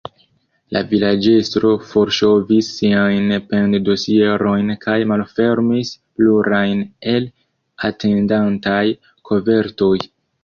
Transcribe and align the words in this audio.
La 0.75 0.79
vilaĝestro 0.91 1.73
forŝovis 1.89 2.69
siajn 2.77 3.33
pend-dosierojn 3.51 4.71
kaj 4.85 4.95
malfermis 5.11 5.91
plurajn 6.21 6.81
el 7.13 7.27
atendantaj 7.91 8.83
kovertoj. 9.31 9.93